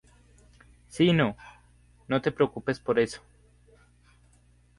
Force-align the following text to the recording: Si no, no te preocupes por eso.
Si 0.87 1.13
no, 1.13 1.37
no 2.07 2.21
te 2.23 2.31
preocupes 2.31 2.79
por 2.79 2.97
eso. 2.99 3.21